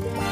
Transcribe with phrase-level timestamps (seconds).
[0.00, 0.29] Bye.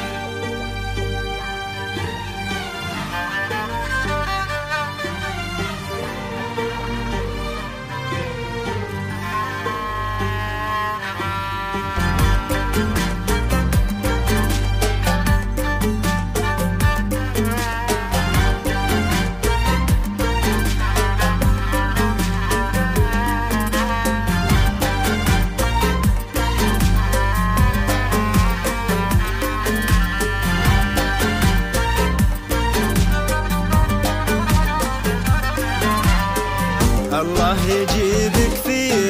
[37.49, 39.08] الله يجيبك فيه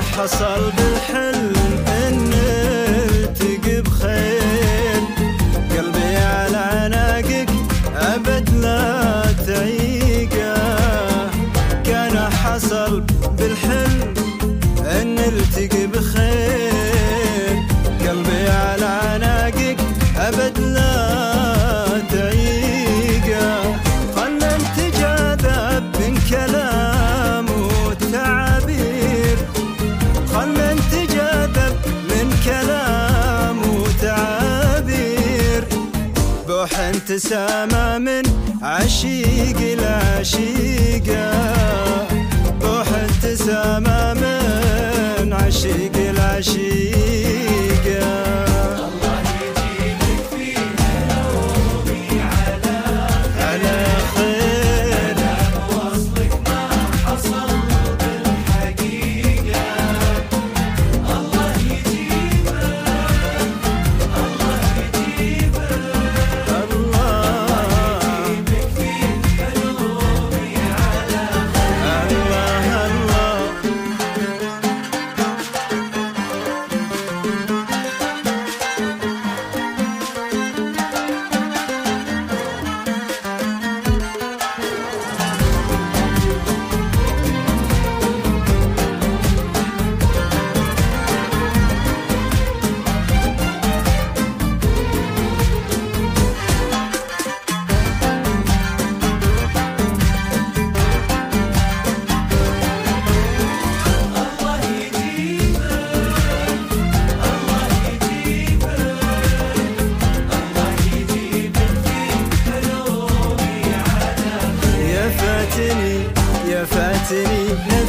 [0.00, 1.89] حصل بالحلم.
[36.94, 38.22] أنت سما من
[38.62, 41.30] عشيق العشيقة
[42.62, 47.19] روح أنت سما من عشيق العشيقة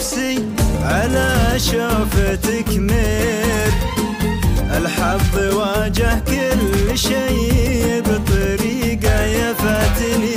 [0.02, 0.46] نفسي
[0.84, 3.72] على شوفتك مير.
[4.78, 10.31] الحظ واجه كل شيء بطريقة يفاتني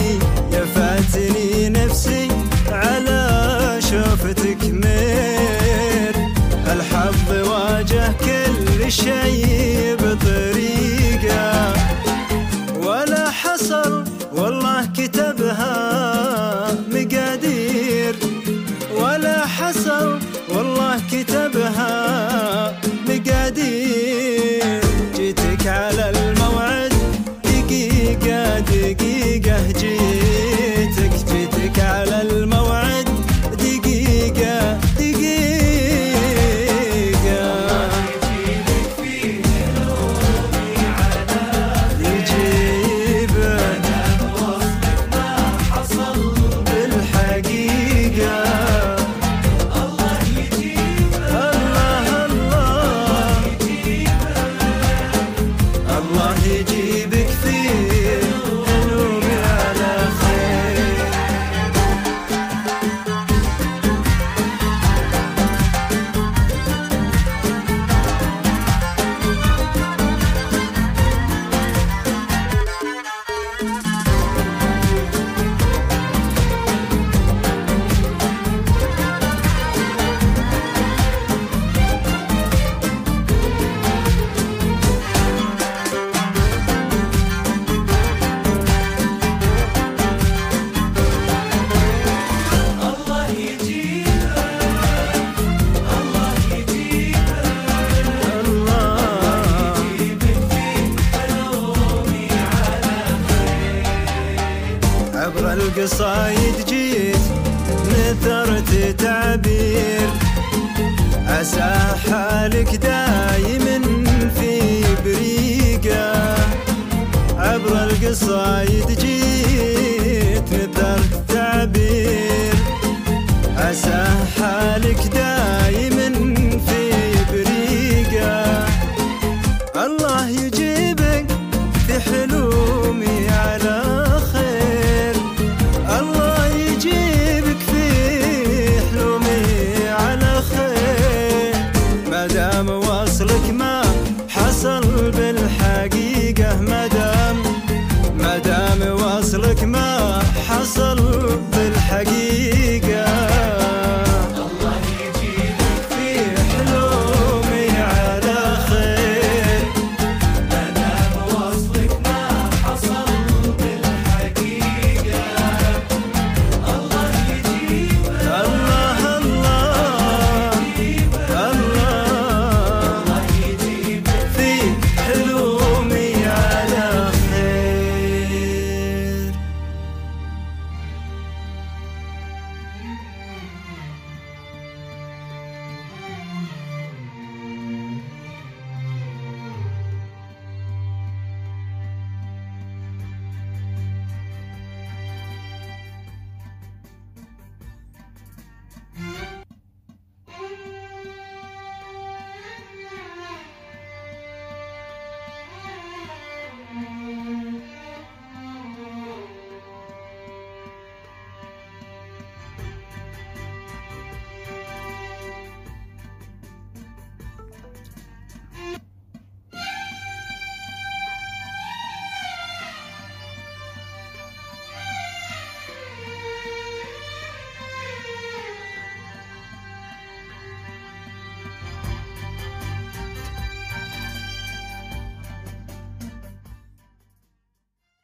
[105.85, 107.17] عبر القصايد جيت
[107.91, 110.09] نثرت تعبير.
[111.27, 111.77] عسى
[112.11, 113.14] حالك دايم